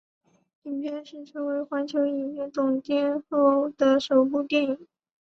[0.63, 4.87] 影片是成为环球影业总监后的首部电影。